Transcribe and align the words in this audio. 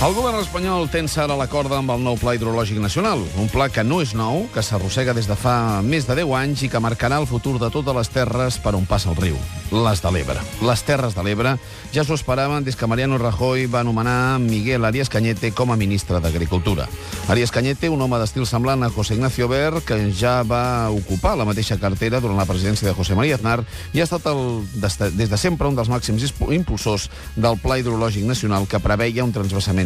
El 0.00 0.14
govern 0.16 0.38
espanyol 0.40 0.86
tensa 0.88 1.26
ara 1.26 1.34
la 1.36 1.44
corda 1.52 1.76
amb 1.76 1.92
el 1.92 2.00
nou 2.00 2.16
Pla 2.16 2.32
Hidrològic 2.32 2.78
Nacional, 2.80 3.20
un 3.36 3.50
pla 3.52 3.66
que 3.68 3.82
no 3.84 3.98
és 4.00 4.14
nou, 4.16 4.46
que 4.54 4.62
s'arrossega 4.64 5.12
des 5.12 5.26
de 5.28 5.36
fa 5.36 5.82
més 5.84 6.06
de 6.08 6.14
10 6.16 6.30
anys 6.38 6.62
i 6.64 6.70
que 6.72 6.80
marcarà 6.80 7.18
el 7.20 7.28
futur 7.28 7.58
de 7.60 7.68
totes 7.68 7.98
les 7.98 8.08
terres 8.08 8.56
per 8.64 8.72
on 8.78 8.86
passa 8.88 9.10
el 9.12 9.18
riu, 9.20 9.36
les 9.68 10.00
de 10.00 10.12
l'Ebre. 10.14 10.40
Les 10.64 10.82
terres 10.88 11.12
de 11.12 11.24
l'Ebre 11.26 11.52
ja 11.92 12.04
s'ho 12.06 12.16
esperaven 12.16 12.64
des 12.64 12.80
que 12.80 12.88
Mariano 12.88 13.18
Rajoy 13.20 13.66
va 13.68 13.82
anomenar 13.84 14.38
Miguel 14.40 14.86
Arias 14.88 15.12
Cañete 15.12 15.52
com 15.52 15.68
a 15.68 15.76
ministre 15.76 16.16
d'Agricultura. 16.24 16.88
Arias 17.28 17.52
Cañete, 17.52 17.92
un 17.92 18.00
home 18.00 18.22
d'estil 18.24 18.48
semblant 18.48 18.80
a 18.82 18.88
José 18.88 19.18
Ignacio 19.18 19.50
Ver, 19.52 19.82
que 19.84 20.00
ja 20.16 20.40
va 20.48 20.88
ocupar 20.88 21.36
la 21.36 21.44
mateixa 21.44 21.76
cartera 21.76 22.22
durant 22.24 22.40
la 22.40 22.48
presidència 22.48 22.88
de 22.88 22.96
José 22.96 23.18
María 23.20 23.36
Aznar 23.36 23.58
i 23.92 24.00
ha 24.00 24.08
estat 24.08 24.32
el, 24.32 24.64
des 24.80 25.28
de 25.28 25.36
sempre 25.36 25.68
un 25.68 25.76
dels 25.76 25.92
màxims 25.92 26.24
impulsors 26.48 27.10
del 27.36 27.60
Pla 27.60 27.76
Hidrològic 27.76 28.24
Nacional 28.24 28.64
que 28.64 28.80
preveia 28.80 29.28
un 29.28 29.36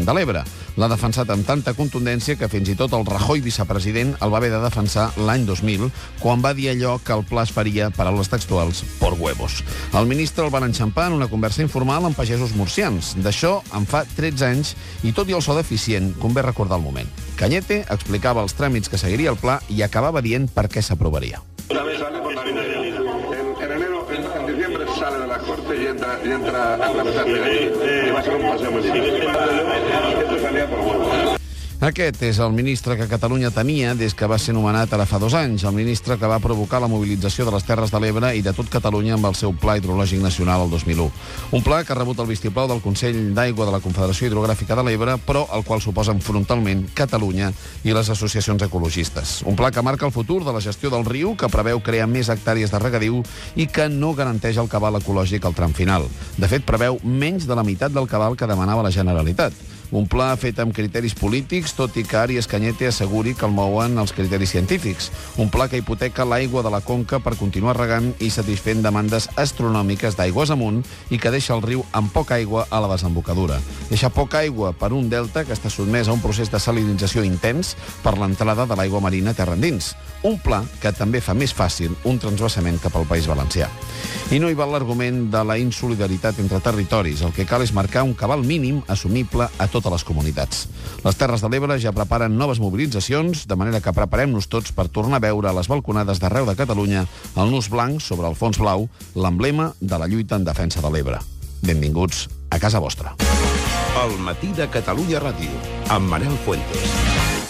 de 0.04 0.14
l'Ebre. 0.16 0.44
L'ha 0.76 0.88
defensat 0.90 1.30
amb 1.30 1.46
tanta 1.46 1.74
contundència 1.76 2.36
que 2.38 2.48
fins 2.50 2.68
i 2.72 2.76
tot 2.78 2.94
el 2.96 3.06
Rajoy 3.06 3.42
vicepresident 3.44 4.14
el 4.20 4.32
va 4.32 4.40
haver 4.40 4.50
de 4.52 4.62
defensar 4.62 5.10
l'any 5.16 5.44
2000, 5.46 5.90
quan 6.20 6.42
va 6.44 6.54
dir 6.54 6.70
allò 6.72 6.96
que 7.04 7.14
el 7.14 7.24
pla 7.28 7.44
es 7.46 7.52
faria, 7.54 7.90
paraules 7.94 8.30
textuals, 8.32 8.82
por 8.98 9.14
huevos. 9.20 9.62
El 9.94 10.10
ministre 10.10 10.44
el 10.44 10.52
van 10.54 10.66
enxampar 10.66 11.08
en 11.08 11.18
una 11.20 11.30
conversa 11.30 11.62
informal 11.62 12.04
amb 12.04 12.18
pagesos 12.18 12.56
murcians. 12.58 13.14
D'això 13.22 13.60
en 13.76 13.86
fa 13.86 14.04
13 14.16 14.50
anys 14.50 14.74
i 15.04 15.14
tot 15.14 15.30
i 15.30 15.38
el 15.38 15.42
so 15.46 15.56
deficient, 15.56 16.12
convé 16.20 16.42
recordar 16.42 16.80
el 16.80 16.86
moment. 16.86 17.10
Cañete 17.38 17.84
explicava 17.90 18.42
els 18.42 18.54
tràmits 18.58 18.90
que 18.90 18.98
seguiria 19.00 19.30
el 19.34 19.40
pla 19.40 19.60
i 19.70 19.82
acabava 19.82 20.22
dient 20.22 20.50
per 20.50 20.68
què 20.70 20.82
s'aprovaria. 20.82 21.42
Una 21.70 21.82
vez 21.82 21.98
sale 21.98 22.18
por 22.20 22.34
la 22.34 22.44
línea. 22.44 22.64
En, 22.64 23.62
en 23.62 23.72
enero, 23.72 24.06
en, 24.10 24.24
en 24.24 24.46
diciembre 24.46 24.86
sale 24.98 25.18
de 25.18 25.26
la 25.26 25.38
corte 25.38 25.82
y 25.82 25.86
entra, 25.86 26.20
y 26.24 26.30
entra 26.30 26.74
a 26.74 26.92
tramitar 26.92 27.24
de 27.24 28.08
Y 28.08 28.10
va 28.10 28.20
a 28.20 28.22
ser 28.22 28.34
un 28.34 28.42
paseo 28.42 28.70
muy 28.70 28.82
difícil. 28.82 29.43
Aquest 31.84 32.22
és 32.24 32.38
el 32.40 32.54
ministre 32.56 32.94
que 32.96 33.04
Catalunya 33.10 33.50
tenia 33.52 33.90
des 33.92 34.14
que 34.16 34.24
va 34.24 34.38
ser 34.40 34.54
nomenat 34.56 34.94
ara 34.96 35.04
fa 35.04 35.18
dos 35.20 35.34
anys, 35.36 35.66
el 35.68 35.74
ministre 35.76 36.14
que 36.16 36.28
va 36.30 36.38
provocar 36.40 36.78
la 36.80 36.88
mobilització 36.88 37.44
de 37.44 37.52
les 37.52 37.66
Terres 37.68 37.90
de 37.92 37.98
l'Ebre 38.00 38.30
i 38.32 38.40
de 38.40 38.54
tot 38.56 38.70
Catalunya 38.72 39.18
amb 39.18 39.28
el 39.28 39.36
seu 39.36 39.52
Pla 39.52 39.74
Hidrològic 39.76 40.22
Nacional 40.24 40.64
el 40.64 40.70
2001. 40.72 41.10
Un 41.52 41.66
pla 41.66 41.82
que 41.84 41.92
ha 41.92 41.98
rebut 41.98 42.22
el 42.24 42.30
vistiplau 42.30 42.70
del 42.70 42.80
Consell 42.80 43.34
d'Aigua 43.36 43.66
de 43.68 43.74
la 43.74 43.82
Confederació 43.84 44.30
Hidrogràfica 44.30 44.78
de 44.78 44.86
l'Ebre, 44.86 45.18
però 45.26 45.44
al 45.52 45.66
qual 45.68 45.84
s'oposen 45.84 46.24
frontalment 46.24 46.86
Catalunya 46.96 47.52
i 47.84 47.92
les 47.92 48.08
associacions 48.08 48.64
ecologistes. 48.64 49.42
Un 49.44 49.60
pla 49.60 49.68
que 49.68 49.84
marca 49.84 50.08
el 50.08 50.16
futur 50.16 50.40
de 50.40 50.56
la 50.56 50.64
gestió 50.64 50.88
del 50.88 51.04
riu, 51.04 51.36
que 51.36 51.52
preveu 51.52 51.84
crear 51.84 52.08
més 52.08 52.32
hectàrees 52.32 52.72
de 52.72 52.80
regadiu 52.80 53.20
i 53.60 53.68
que 53.68 53.90
no 53.92 54.14
garanteix 54.16 54.56
el 54.56 54.72
cabal 54.72 55.02
ecològic 55.02 55.44
al 55.44 55.60
tram 55.60 55.76
final. 55.76 56.08
De 56.40 56.48
fet, 56.48 56.64
preveu 56.64 56.96
menys 57.04 57.44
de 57.44 57.60
la 57.60 57.66
meitat 57.66 57.92
del 57.92 58.08
cabal 58.08 58.40
que 58.40 58.48
demanava 58.48 58.88
la 58.88 58.94
Generalitat. 58.94 59.73
Un 59.94 60.08
pla 60.10 60.32
fet 60.34 60.58
amb 60.58 60.74
criteris 60.74 61.12
polítics, 61.14 61.70
tot 61.78 61.94
i 61.94 62.02
que 62.02 62.16
Arias 62.18 62.48
Cañete 62.50 62.88
asseguri 62.88 63.30
que 63.38 63.46
el 63.46 63.52
mouen 63.54 63.94
els 64.02 64.10
criteris 64.10 64.50
científics. 64.50 65.12
Un 65.38 65.52
pla 65.54 65.68
que 65.70 65.78
hipoteca 65.78 66.24
l'aigua 66.26 66.64
de 66.66 66.72
la 66.74 66.80
conca 66.82 67.20
per 67.22 67.36
continuar 67.38 67.76
regant 67.78 68.08
i 68.18 68.32
satisfent 68.34 68.82
demandes 68.82 69.28
astronòmiques 69.38 70.18
d'aigües 70.18 70.50
amunt 70.50 70.80
i 71.14 71.20
que 71.22 71.30
deixa 71.30 71.54
el 71.54 71.62
riu 71.62 71.84
amb 71.94 72.10
poca 72.10 72.34
aigua 72.40 72.64
a 72.74 72.80
la 72.82 72.90
desembocadura. 72.90 73.60
Deixa 73.86 74.10
poca 74.10 74.40
aigua 74.42 74.72
per 74.74 74.90
un 74.98 75.06
delta 75.12 75.44
que 75.46 75.54
està 75.54 75.70
sotmès 75.70 76.10
a 76.10 76.18
un 76.18 76.24
procés 76.24 76.50
de 76.50 76.58
salinització 76.58 77.22
intens 77.22 77.76
per 78.02 78.16
l'entrada 78.18 78.66
de 78.66 78.74
l'aigua 78.74 78.98
marina 79.04 79.30
terra 79.30 79.54
endins. 79.54 79.92
Un 80.26 80.40
pla 80.42 80.64
que 80.82 80.90
també 80.90 81.22
fa 81.22 81.38
més 81.38 81.54
fàcil 81.54 81.94
un 82.02 82.18
transvasament 82.18 82.82
cap 82.82 82.98
al 82.98 83.06
País 83.06 83.30
Valencià. 83.30 83.70
I 84.34 84.40
no 84.42 84.50
hi 84.50 84.56
val 84.58 84.72
l'argument 84.72 85.28
de 85.30 85.44
la 85.46 85.58
insolidaritat 85.60 86.42
entre 86.42 86.58
territoris. 86.64 87.22
El 87.22 87.34
que 87.36 87.44
cal 87.46 87.62
és 87.62 87.74
marcar 87.76 88.02
un 88.02 88.14
cabal 88.18 88.42
mínim 88.42 88.82
assumible 88.88 89.46
a 89.46 89.66
totes 89.84 90.00
les 90.00 90.04
comunitats. 90.08 90.64
Les 91.04 91.16
Terres 91.16 91.44
de 91.44 91.50
l'Ebre 91.52 91.76
ja 91.80 91.92
preparen 91.92 92.36
noves 92.38 92.60
mobilitzacions, 92.60 93.46
de 93.46 93.56
manera 93.56 93.82
que 93.84 93.92
preparem-nos 93.92 94.48
tots 94.48 94.72
per 94.72 94.88
tornar 94.88 95.20
a 95.20 95.26
veure 95.26 95.50
a 95.50 95.56
les 95.56 95.68
balconades 95.68 96.20
d'arreu 96.20 96.48
de 96.48 96.56
Catalunya 96.56 97.06
el 97.36 97.52
nus 97.52 97.68
blanc 97.68 98.00
sobre 98.00 98.28
el 98.28 98.38
fons 98.38 98.58
blau, 98.58 98.88
l'emblema 99.14 99.72
de 99.80 99.98
la 99.98 100.08
lluita 100.08 100.40
en 100.40 100.44
defensa 100.48 100.80
de 100.80 100.90
l'Ebre. 100.90 101.20
Benvinguts 101.64 102.28
a 102.50 102.58
casa 102.58 102.80
vostra. 102.80 103.16
El 104.04 104.18
matí 104.18 104.52
de 104.56 104.68
Catalunya 104.68 105.22
Ràdio, 105.22 105.52
amb 105.88 106.10
Manel 106.10 106.34
Fuentes. 106.44 107.43